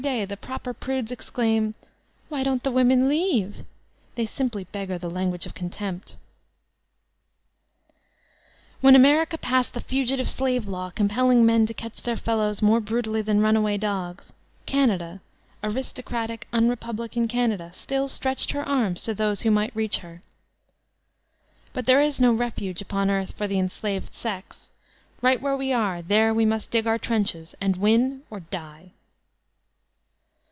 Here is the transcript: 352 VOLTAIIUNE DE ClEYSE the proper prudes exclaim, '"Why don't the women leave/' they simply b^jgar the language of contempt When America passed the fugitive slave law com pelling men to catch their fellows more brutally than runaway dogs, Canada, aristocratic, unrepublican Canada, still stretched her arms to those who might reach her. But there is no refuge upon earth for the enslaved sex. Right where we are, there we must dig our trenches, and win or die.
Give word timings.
352 0.01 0.33
VOLTAIIUNE 0.33 0.33
DE 0.33 0.35
ClEYSE 0.35 0.41
the 0.41 0.47
proper 0.47 0.73
prudes 0.73 1.11
exclaim, 1.11 1.75
'"Why 2.29 2.43
don't 2.43 2.63
the 2.63 2.71
women 2.71 3.07
leave/' 3.07 3.65
they 4.15 4.25
simply 4.25 4.65
b^jgar 4.73 4.99
the 4.99 5.11
language 5.11 5.45
of 5.45 5.53
contempt 5.53 6.17
When 8.81 8.95
America 8.95 9.37
passed 9.37 9.75
the 9.75 9.79
fugitive 9.79 10.27
slave 10.27 10.67
law 10.67 10.89
com 10.89 11.07
pelling 11.09 11.45
men 11.45 11.67
to 11.67 11.75
catch 11.75 12.01
their 12.01 12.17
fellows 12.17 12.63
more 12.63 12.79
brutally 12.79 13.21
than 13.21 13.41
runaway 13.41 13.77
dogs, 13.77 14.33
Canada, 14.65 15.21
aristocratic, 15.63 16.47
unrepublican 16.51 17.27
Canada, 17.29 17.69
still 17.71 18.07
stretched 18.07 18.53
her 18.53 18.67
arms 18.67 19.03
to 19.03 19.13
those 19.13 19.41
who 19.43 19.51
might 19.51 19.75
reach 19.75 19.99
her. 19.99 20.23
But 21.73 21.85
there 21.85 22.01
is 22.01 22.19
no 22.19 22.33
refuge 22.33 22.81
upon 22.81 23.11
earth 23.11 23.33
for 23.37 23.45
the 23.47 23.59
enslaved 23.59 24.15
sex. 24.15 24.71
Right 25.21 25.39
where 25.39 25.55
we 25.55 25.71
are, 25.71 26.01
there 26.01 26.33
we 26.33 26.45
must 26.47 26.71
dig 26.71 26.87
our 26.87 26.97
trenches, 26.97 27.53
and 27.61 27.75
win 27.77 28.23
or 28.31 28.39
die. 28.39 28.93